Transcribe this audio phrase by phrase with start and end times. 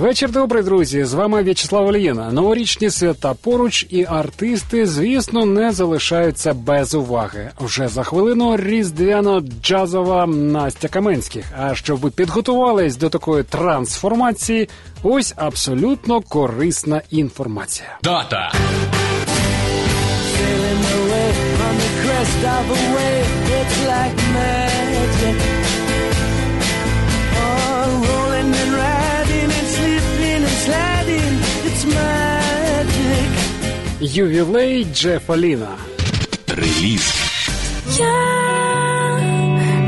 [0.00, 1.04] Вечір добрий, друзі.
[1.04, 2.32] З вами В'ячеслав Олієна.
[2.32, 7.50] Новорічні свята поруч, і артисти, звісно, не залишаються без уваги.
[7.60, 11.44] Вже за хвилину різдвяно-джазова Настя Каменських.
[11.58, 14.68] А щоб ви підготувались до такої трансформації,
[15.02, 17.98] ось абсолютно корисна інформація.
[18.02, 18.52] Дата
[34.00, 35.68] Ювілей Джефа Ліна.
[36.48, 37.14] реліз.
[37.98, 38.12] Я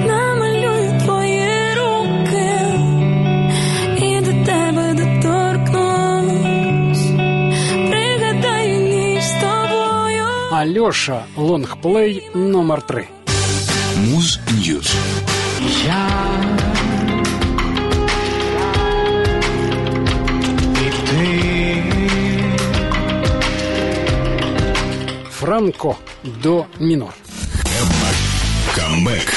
[0.07, 2.51] намалюю твої руки
[4.07, 7.07] і до тебе доторкнусь.
[7.91, 10.25] Пригадаю ніч з тобою.
[10.53, 13.09] Альоша лонгплей номер 3
[13.97, 14.95] Муз News.
[25.43, 25.97] Франко
[26.43, 27.15] до мінор.
[28.77, 29.33] Камбек.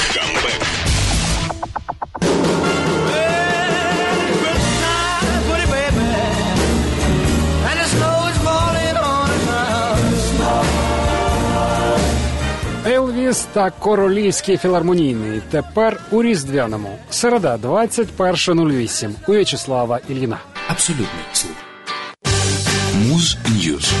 [12.86, 15.42] Елвіс та королівський філармонійний.
[15.50, 16.98] Тепер у різдвяному.
[17.10, 19.10] Середа, 21.08.
[19.28, 20.38] У В'ячеслава Ільїна.
[20.68, 21.56] Абсолютний слух.
[22.94, 23.92] Муз Ньюз.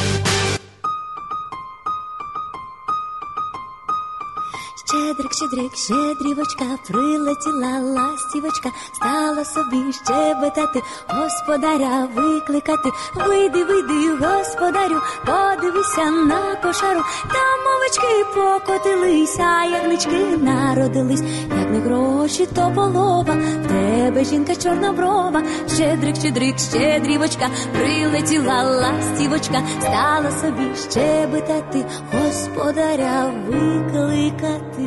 [5.16, 12.88] Щедрик, щедрик, щедрівочка, прилетіла ластівочка, стала собі щебетати, господаря викликати.
[13.14, 17.00] Вийди, вийди, господарю, подивися на кошару.
[17.32, 21.22] Там овечки покотились, а ягнички народились.
[21.70, 25.42] Не гроші, то полова, в тебе жінка чорноброва.
[25.74, 34.86] Щедрик, щедрик, щедрівочка, прилетіла ластівочка, стала собі щебетати, господаря викликати.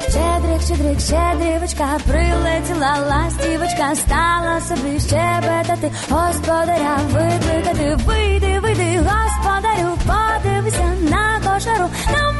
[0.00, 11.40] Щедрик, щедрик, щедрівочка, прилетіла ластівочка, стала собі щебетати, господаря викликати, вийди, вийди, господарю, подивися на
[11.44, 11.87] кошару,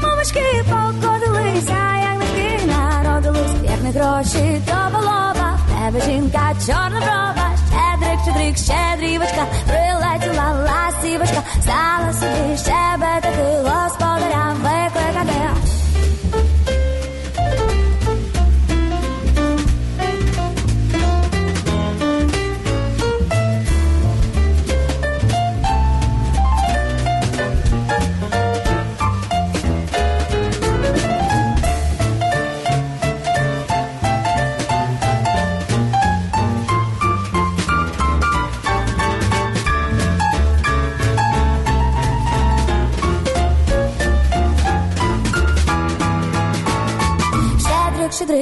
[0.02, 8.20] мовочки покотилися, як не народились, як не гроші, то полова, тебе жінка чорна брова, щедрик,
[8.24, 15.67] щедрик, щедрівочка, прилетіла ластівочка, стала собі щебетати, господаря викликати.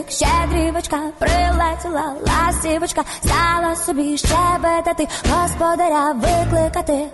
[0.09, 7.06] Щедрик, щедрівочка, прилетіла ластівочка, стала собі щебетати, господаря викликати.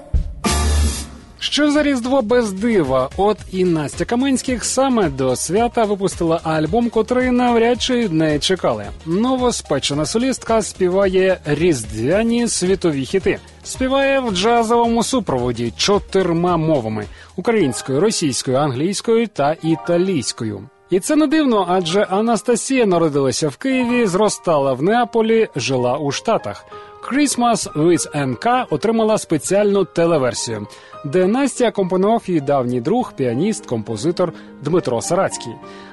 [1.38, 3.10] Що за різдво без дива?
[3.16, 8.86] От і Настя Каменських саме до свята випустила альбом, котрий навряд чи не чекали.
[9.06, 13.38] Новоспечена солістка співає різдвяні світові хіти.
[13.64, 20.68] Співає в джазовому супроводі чотирма мовами: українською, російською, англійською та італійською.
[20.92, 26.64] І це не дивно, адже Анастасія народилася в Києві, зростала в Неаполі, жила у Штатах.
[27.10, 30.66] Christmas with NK отримала спеціальну телеверсію,
[31.04, 35.52] де Настя компонував її давній друг, піаніст, композитор Дмитро Сарацький.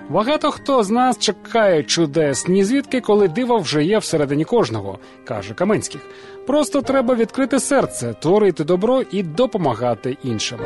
[0.09, 5.53] Багато хто з нас чекає чудес ні звідки, коли диво вже є всередині кожного, каже
[5.53, 6.01] Каменських.
[6.47, 10.59] Просто треба відкрити серце, творити добро і допомагати іншим.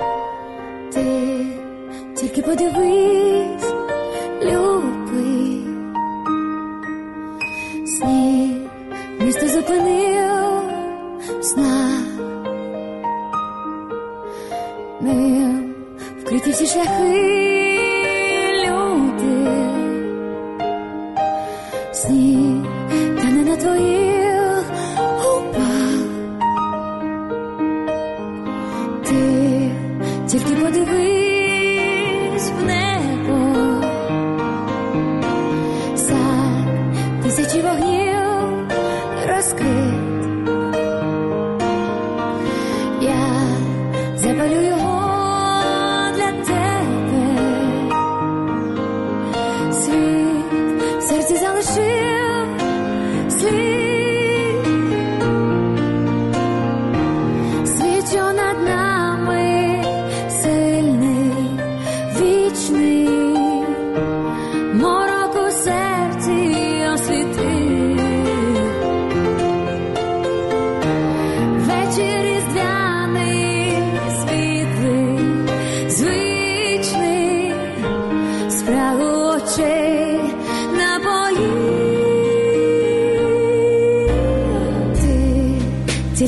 [0.93, 1.03] Ти
[2.15, 3.72] тільки подивись,
[4.45, 5.65] любий,
[7.87, 8.57] сніг
[9.19, 10.63] місто зупинив
[11.41, 11.99] сна.
[15.01, 15.73] Ним
[16.21, 17.62] вкриті всі шляхи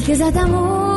[0.06, 0.95] тільки затамуй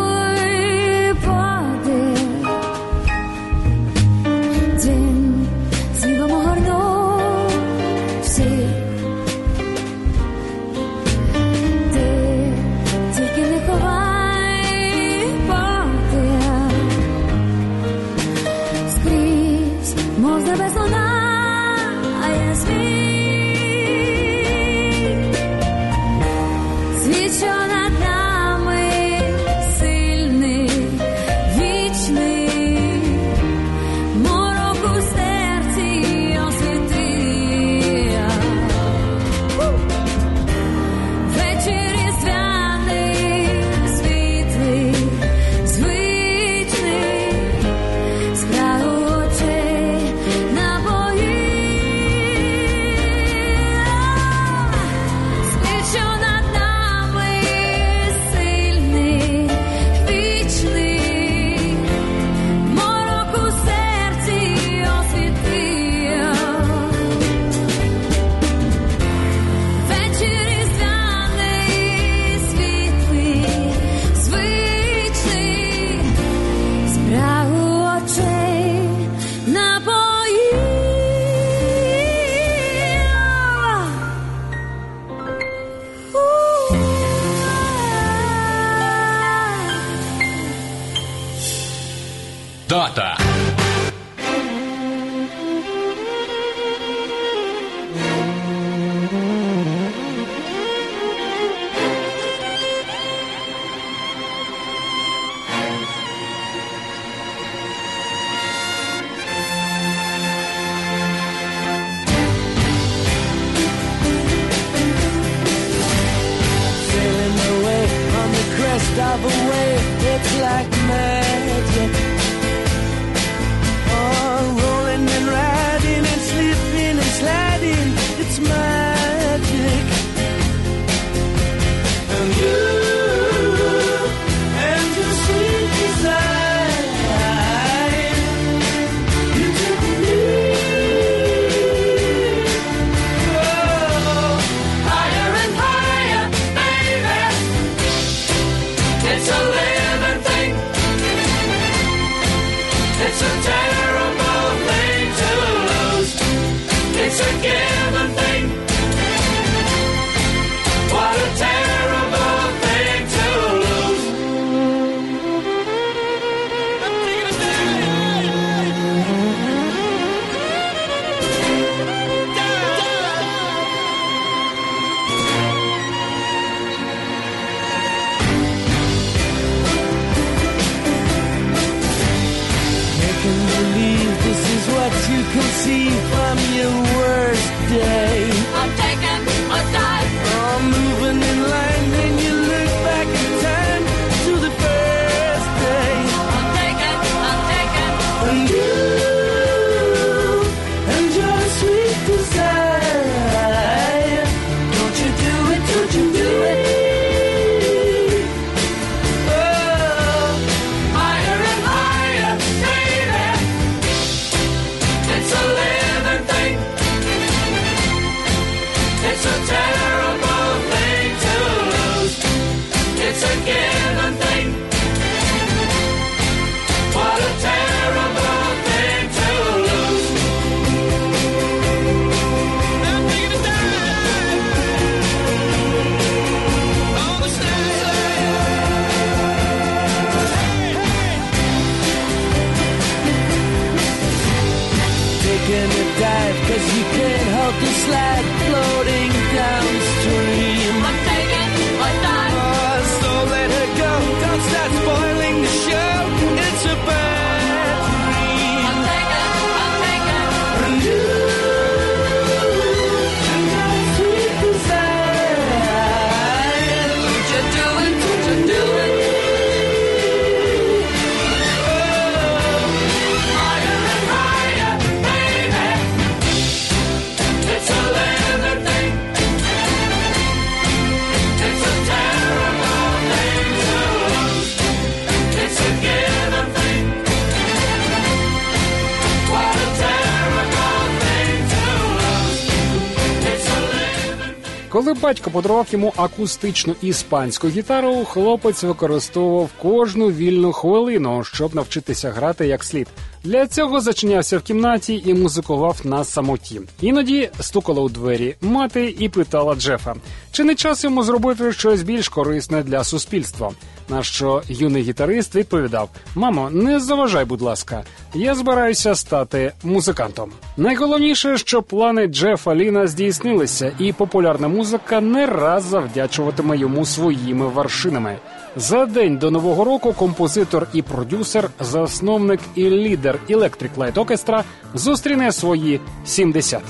[294.89, 302.47] Коли батько подарував йому акустичну іспанську гітару, хлопець використовував кожну вільну хвилину, щоб навчитися грати
[302.47, 302.89] як слід.
[303.29, 306.61] Для цього зачинявся в кімнаті і музикував на самоті.
[306.81, 309.95] Іноді стукала у двері мати і питала Джефа,
[310.33, 313.51] чи не час йому зробити щось більш корисне для суспільства.
[313.89, 320.33] На що юний гітарист відповідав: Мамо, не заважай, будь ласка, я збираюся стати музикантом.
[320.57, 328.19] Найголовніше, що плани Джефа Ліна здійснилися, і популярна музика не раз завдячуватиме йому своїми вершинами.
[328.57, 334.43] За день до нового року композитор і продюсер, засновник і лідер Electric Light Orchestra
[334.75, 336.63] зустріне свої 70.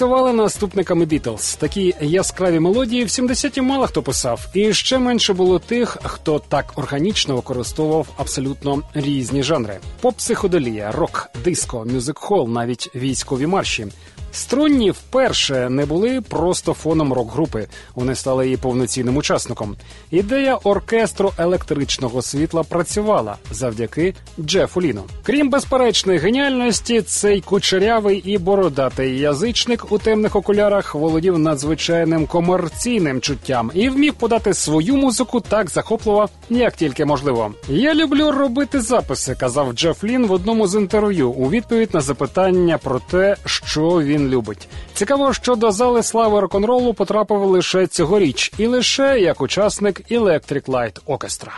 [0.00, 1.56] називали наступниками Бітлз.
[1.60, 6.72] Такі яскраві мелодії в 70-ті мало хто писав, і ще менше було тих, хто так
[6.76, 13.86] органічно використовував абсолютно різні жанри: поп психоделія, рок, диско, мюзик-хол, навіть військові марші.
[14.32, 17.66] Струнні вперше не були просто фоном рок-групи.
[17.94, 19.76] Вони стали її повноцінним учасником.
[20.10, 25.02] Ідея оркестру електричного світла працювала завдяки Джефу Ліну.
[25.22, 33.70] Крім безперечної геніальності, цей кучерявий і бородатий язичник у темних окулярах володів надзвичайним комерційним чуттям
[33.74, 37.52] і вмів подати свою музику так захопливо, як тільки можливо.
[37.68, 42.78] Я люблю робити записи, казав Джеф Лін в одному з інтерв'ю у відповідь на запитання
[42.78, 44.68] про те, що він любить.
[44.94, 51.00] Цікаво, що до зали слави рок-н-ролу потрапив лише цьогоріч, і лише як учасник Electric Light
[51.06, 51.50] Orchestra.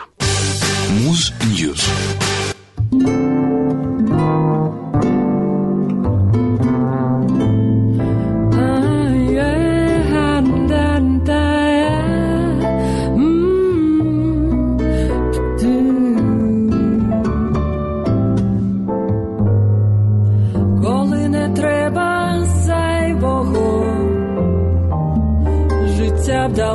[0.89, 1.89] Муз Ньюз.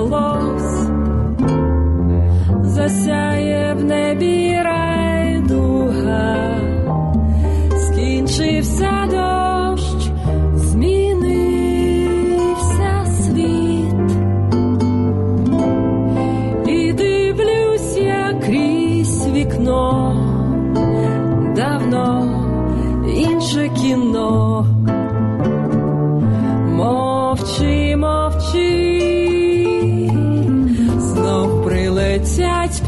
[0.07, 0.89] Вдалось,
[2.63, 6.37] засяє в небі райдуга,
[7.77, 9.36] скінчився дощ,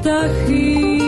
[0.08, 1.00] птахи,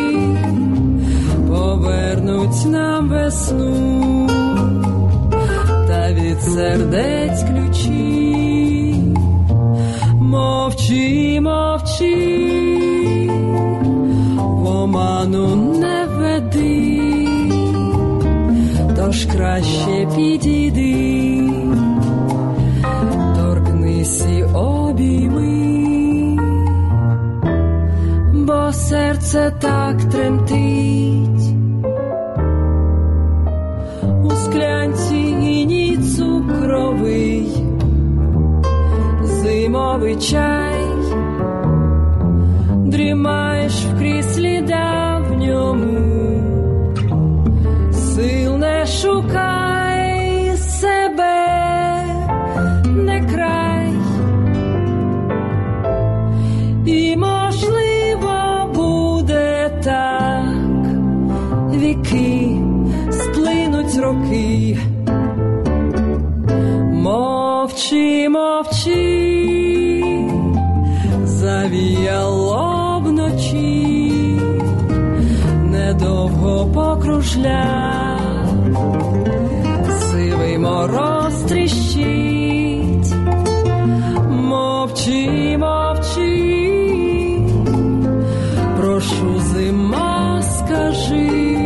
[1.49, 4.29] повернуть нам весну,
[5.89, 8.95] та від сердець ключі.
[10.15, 12.15] Мовчи, мовчи,
[14.37, 17.01] в оману не веди
[18.97, 20.90] тож краще підійди,
[29.31, 31.55] серце так тремтить,
[34.25, 37.49] у склянці іній цукровий,
[39.23, 40.70] зимовий чай,
[77.31, 78.19] покружля,
[80.01, 83.15] сивий мороз тріщить,
[84.31, 86.61] мовчи, мовчи,
[88.81, 91.59] прошу зима, скажи,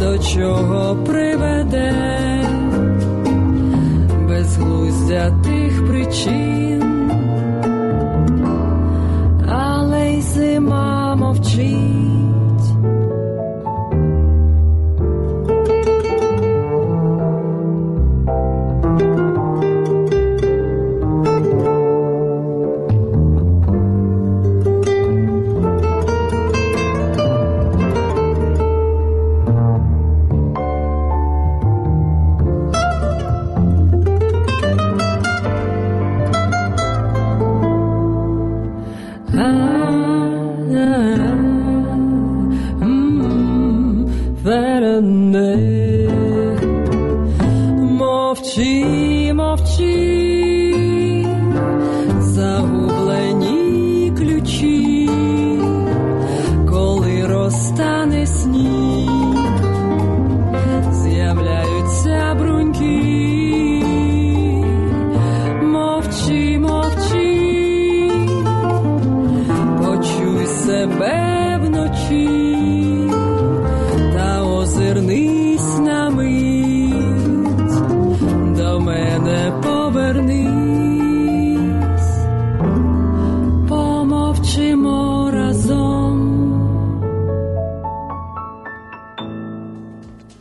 [0.00, 1.94] до чого приведе
[4.28, 6.79] безглуздя тих причин.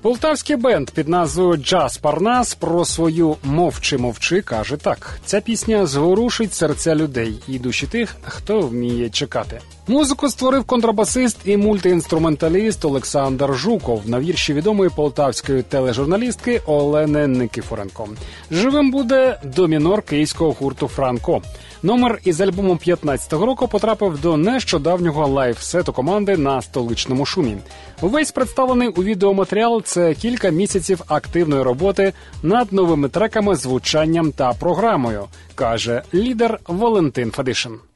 [0.01, 6.53] Полтавський бенд під назвою Джаз Парнас про свою мовчи мовчи каже так: ця пісня зворушить
[6.53, 9.61] серця людей і душі тих, хто вміє чекати.
[9.87, 18.07] Музику створив контрабасист і мультиінструменталіст Олександр Жуков на вірші відомої полтавської тележурналістки Олени Никифоренко.
[18.51, 21.41] Живим буде до мінор київського гурту Франко.
[21.83, 27.57] Номер із альбомом 15-го року потрапив до нещодавнього лайфсету команди на столичному шумі.
[28.01, 32.13] Увесь представлений у відеоматеріал це кілька місяців активної роботи
[32.43, 37.88] над новими треками, звучанням та програмою, каже лідер Валентин Фадишин.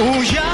[0.00, 0.47] У яширо,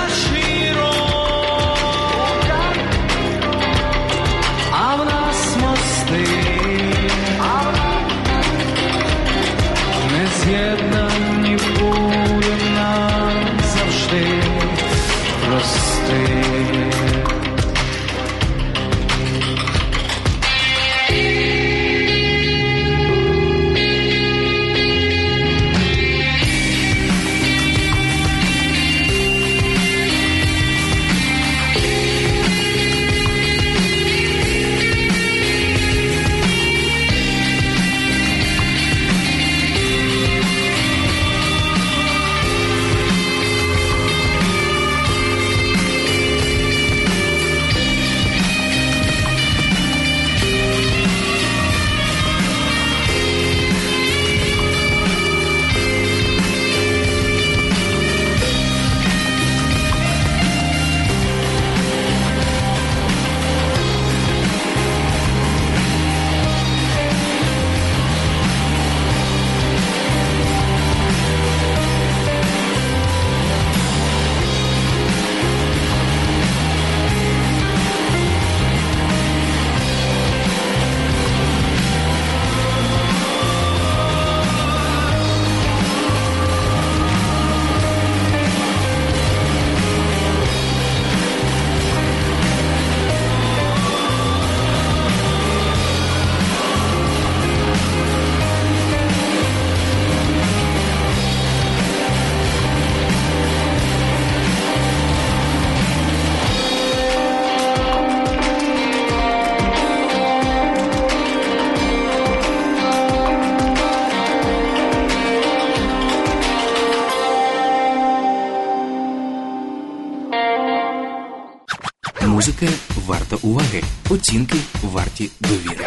[124.14, 125.85] оцінки варті довіри.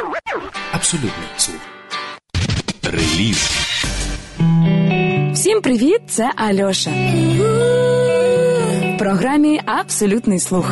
[0.72, 1.56] Абсолютний слух.
[2.84, 3.52] Реліз.
[5.34, 6.02] Всім привіт!
[6.08, 6.92] Це Альоша.
[8.94, 10.72] В програмі Абсолютний слух.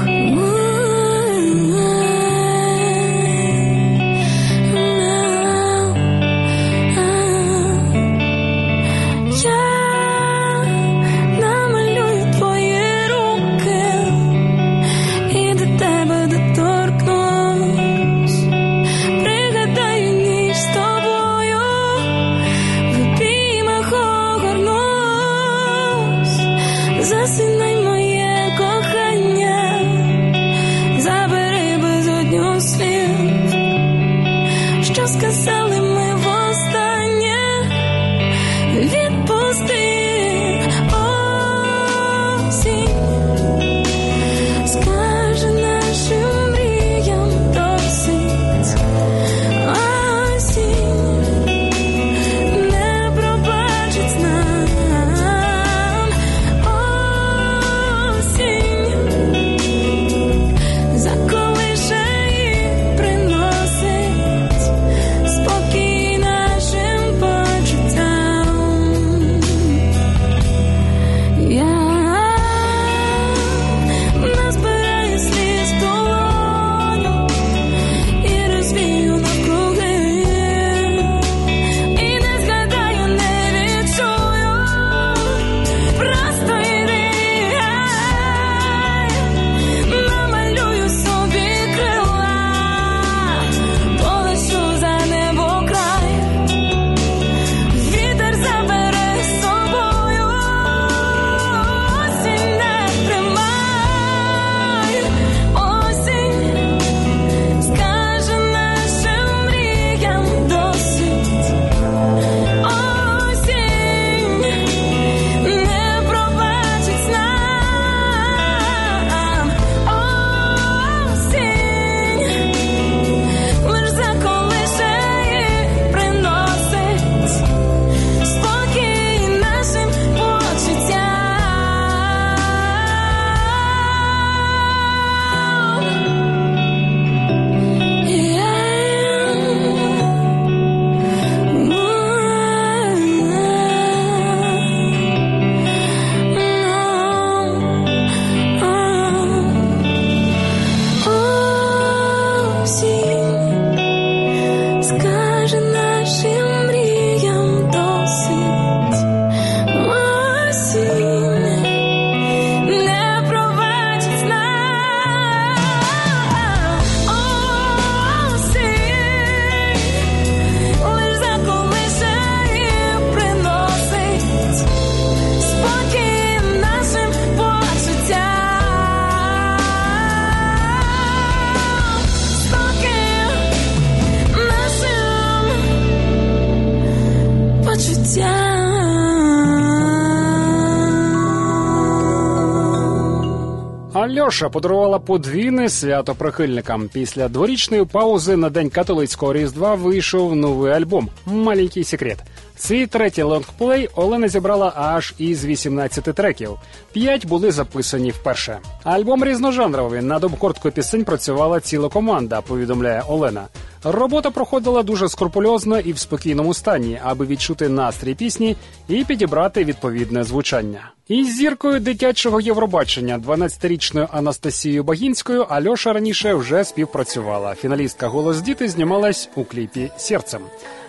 [194.35, 196.89] Альоша подарувала подвійне свято прихильникам.
[196.93, 202.17] Після дворічної паузи на день католицького різдва вийшов новий альбом Маленький секрет.
[202.57, 206.49] Свій третій лонгплей Олена зібрала аж із 18 треків.
[206.93, 208.57] П'ять були записані вперше.
[208.83, 210.01] Альбом різножанровий.
[210.01, 212.41] Над обкорткою пісень працювала ціла команда.
[212.41, 213.47] Повідомляє Олена.
[213.87, 218.55] Робота проходила дуже скрупульозно і в спокійному стані, аби відчути настрій пісні
[218.87, 220.91] і підібрати відповідне звучання.
[221.07, 227.55] Із зіркою дитячого Євробачення, 12-річною Анастасією Багінською, Альоша раніше вже співпрацювала.
[227.55, 230.41] Фіналістка Голос діти знімалась у кліпі Серцем.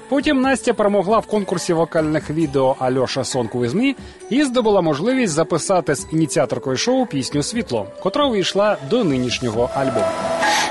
[0.09, 3.97] Потім Настя перемогла в конкурсі вокальних відео Альоша Сонку із Мі
[4.31, 10.07] і здобула можливість записати з ініціаторкою шоу пісню Світло, котра увійшла до нинішнього альбому.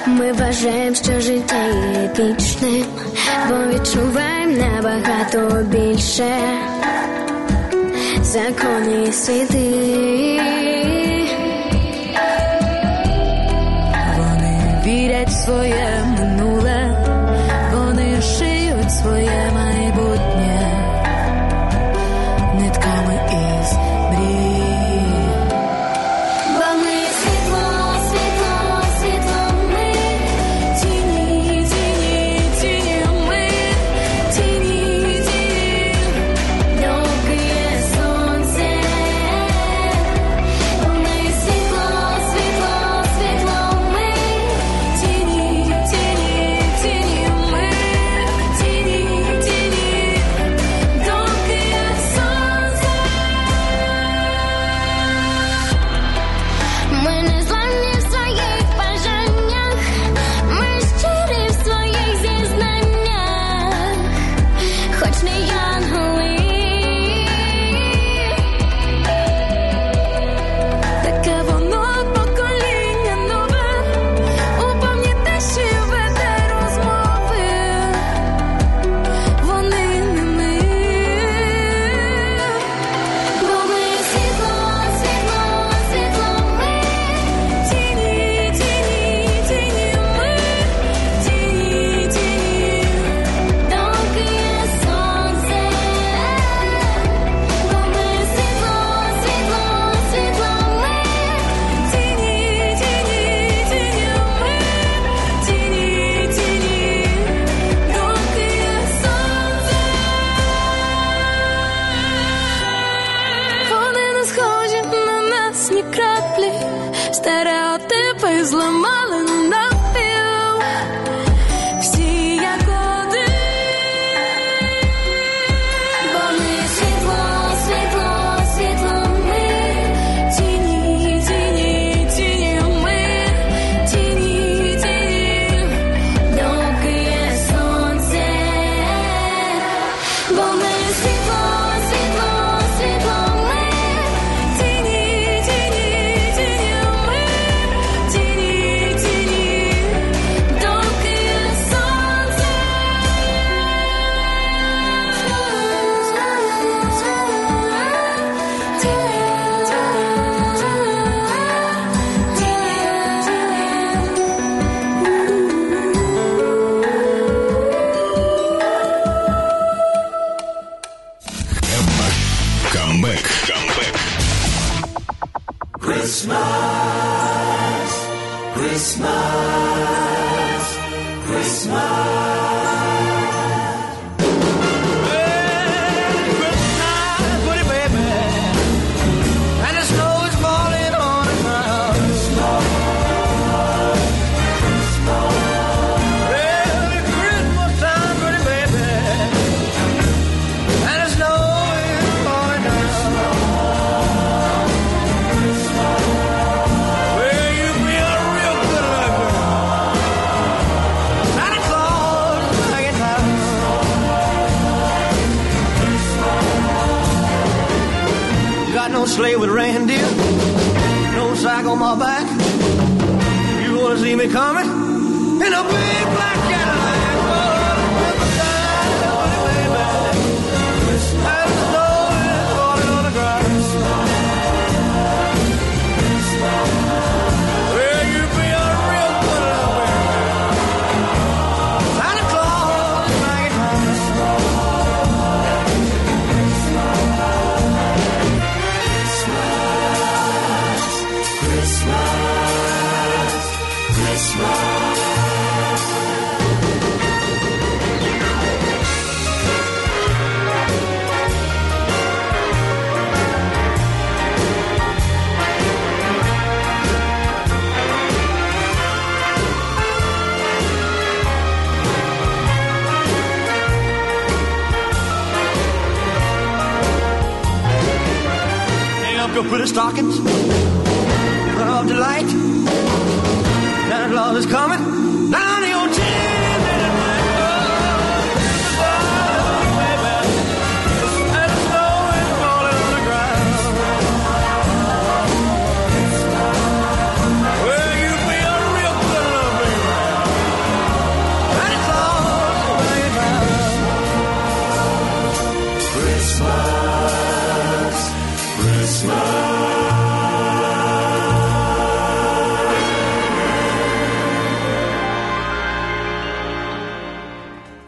[0.08, 2.86] Ми вважаємо, що життя є
[3.50, 6.32] бо відчуваємо набагато більше
[8.22, 10.42] закони світи.
[14.18, 16.45] Вони вірять в своє минуле,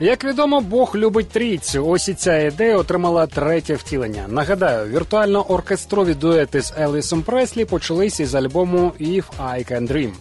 [0.07, 1.87] Як відомо, Бог любить трійцю.
[1.87, 4.25] Ось і ця ідея отримала третє втілення.
[4.27, 10.11] Нагадаю, віртуально-оркестрові дуети з Елвісом Преслі почались із альбому «If I Can Dream».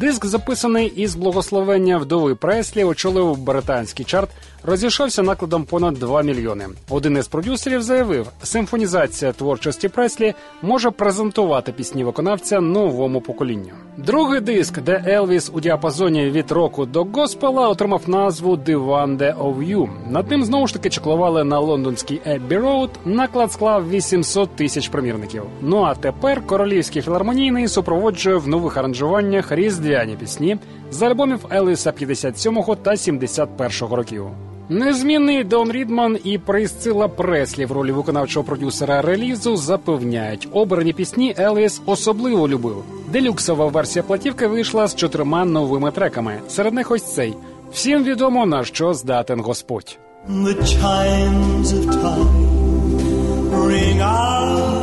[0.00, 4.30] Диск, записаний із благословення вдови Преслі, очолив британський чарт,
[4.62, 6.66] розійшовся накладом понад 2 мільйони.
[6.90, 13.70] Один із продюсерів заявив, симфонізація творчості Преслі може презентувати пісні виконавця новому поколінню.
[13.96, 19.70] Другий диск, де Елвіс у діапазоні від року до госпела, отримав назву «The Wonder of
[19.70, 19.88] You».
[20.10, 22.90] Над ним знову ж таки чаклували на лондонській Еббі Роуд.
[23.04, 25.42] Наклад склав 800 тисяч примірників.
[25.60, 29.52] Ну а тепер королівський філармонійний супроводжує в нових аранжуваннях
[29.86, 30.56] різдвяні пісні
[30.90, 34.26] з альбомів Елвіса 57-го та 71-го років.
[34.68, 41.82] Незмінний Дон Рідман і Присцила Преслі в ролі виконавчого продюсера релізу запевняють, обрані пісні Елвіс
[41.86, 42.84] особливо любив.
[43.12, 46.40] Делюксова версія платівки вийшла з чотирма новими треками.
[46.48, 47.34] Серед них ось цей.
[47.72, 49.98] Всім відомо на що здатен Господь.
[50.28, 52.56] The chimes of time
[53.68, 54.75] ring out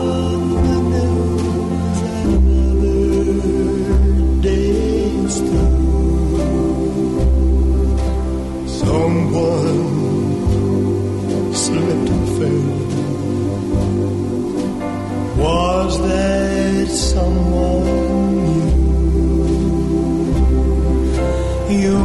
[15.84, 18.34] Was that someone
[21.70, 21.82] you?
[21.82, 22.03] You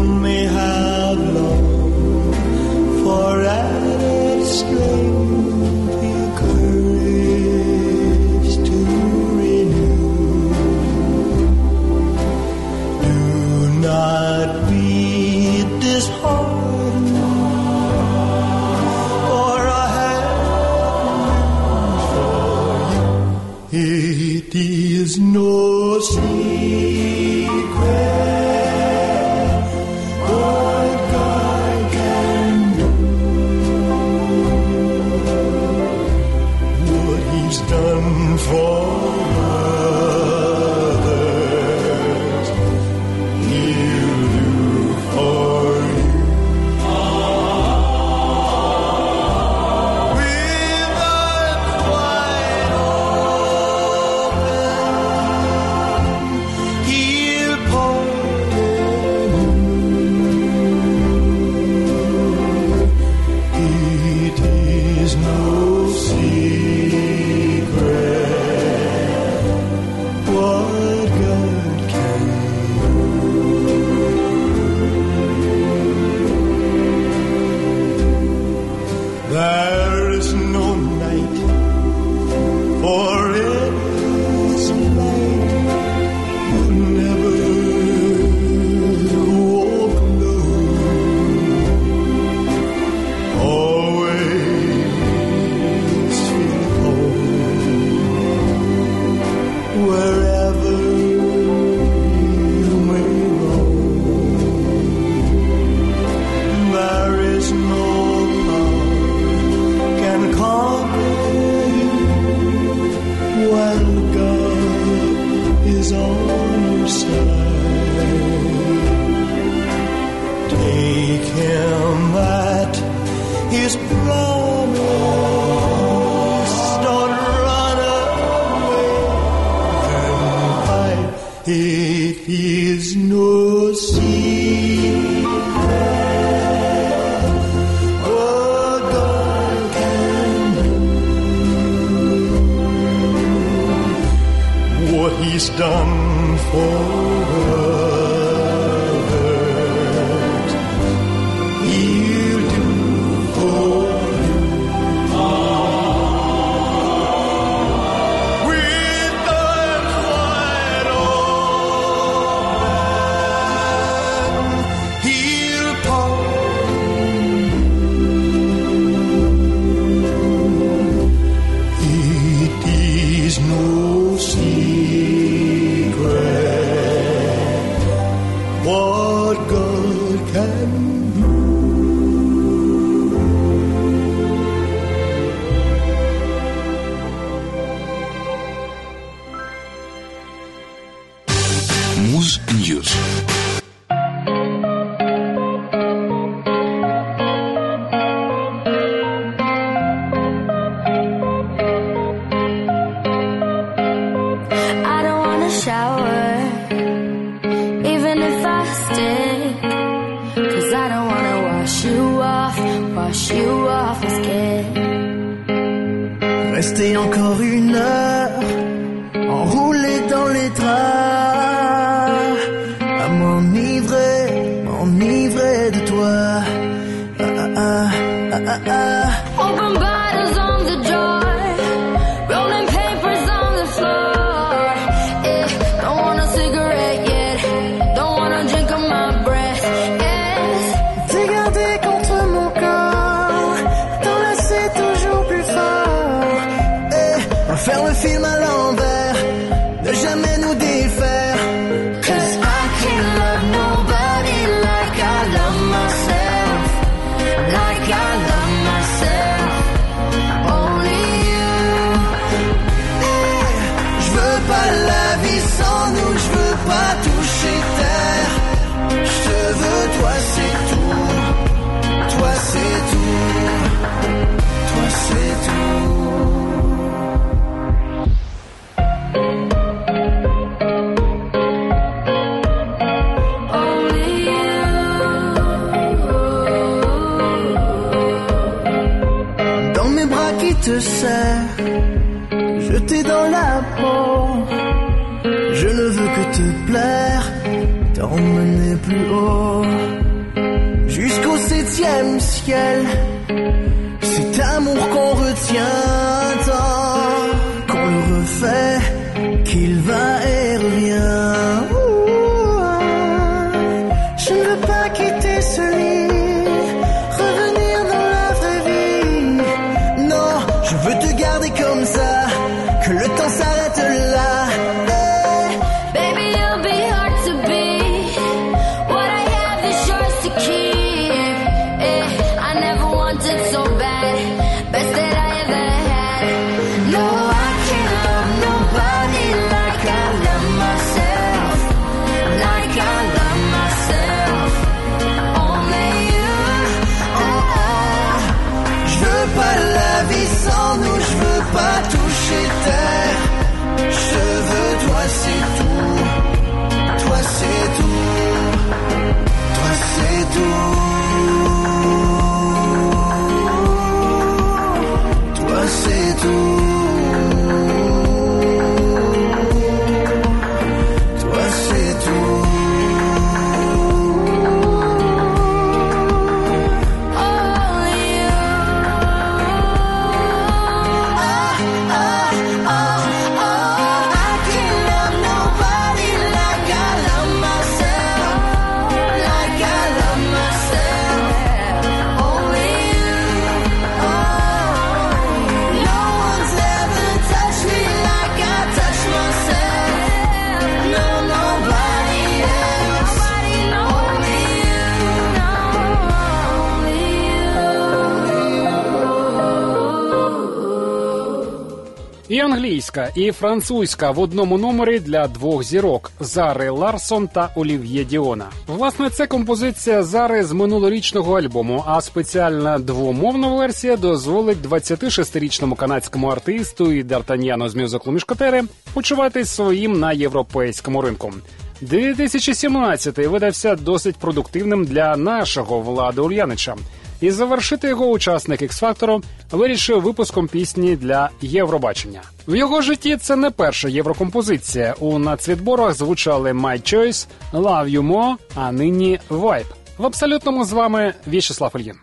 [412.89, 418.47] англійська, і французька в одному номері для двох зірок Зари Ларсон та Олів'є Діона.
[418.67, 421.85] Власне, це композиція Зари з минулорічного альбому.
[421.87, 428.63] А спеціальна двомовна версія дозволить 26-річному канадському артисту і Д'Артаньяну з мюзиклу Мішкотери
[428.95, 431.33] почуватись своїм на європейському ринку.
[431.81, 436.77] 2017 видався досить продуктивним для нашого Влада Ульянича.
[437.21, 442.23] І завершити його учасник X-Factor вирішив випуском пісні для Євробачення.
[442.49, 444.95] В його житті це не перша єврокомпозиція.
[444.99, 449.73] У нацвідборах звучали My Choice, Love You More, а нині Vibe.
[449.99, 451.97] В абсолютному з вами В'ячеслав Ільїн.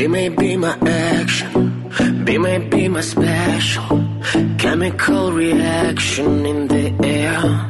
[0.00, 0.74] Be may be my
[1.20, 1.66] action,
[2.26, 3.96] be may be my special
[4.62, 7.69] chemical reaction in the air.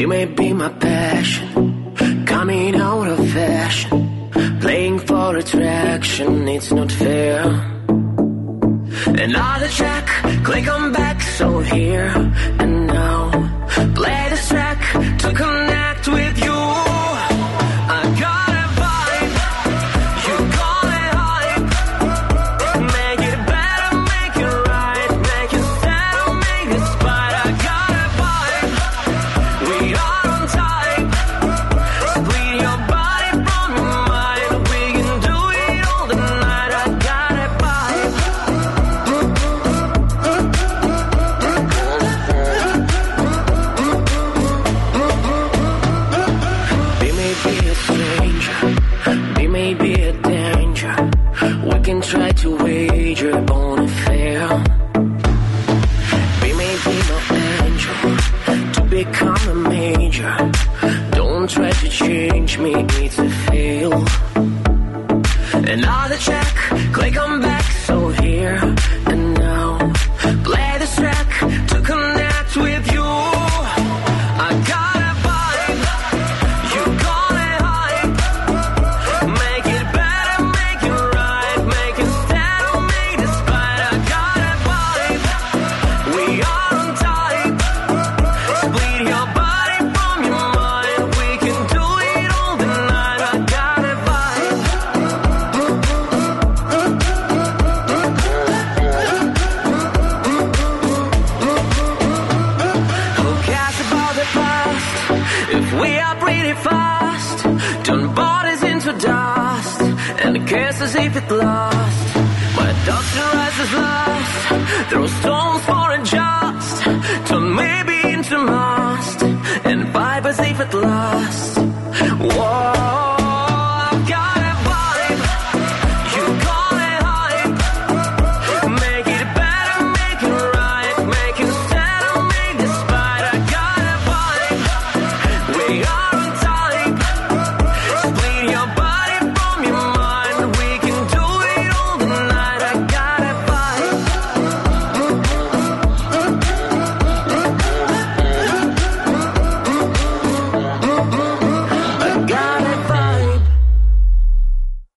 [0.00, 4.30] Be may be my passion, coming out of fashion,
[4.62, 7.42] playing for attraction, it's not fair.
[9.26, 10.06] Another track,
[10.42, 12.08] click on back, so here
[12.60, 13.30] and now,
[13.94, 14.19] play
[62.60, 62.99] me,